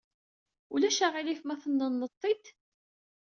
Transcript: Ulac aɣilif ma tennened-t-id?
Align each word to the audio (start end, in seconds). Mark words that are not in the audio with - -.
Ulac 0.73 0.99
aɣilif 1.07 1.41
ma 1.43 1.55
tennened-t-id? 1.61 2.43